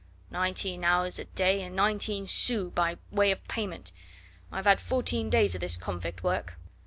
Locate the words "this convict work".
5.61-6.55